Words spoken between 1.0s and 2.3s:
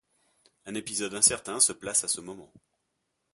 incertain se place à ce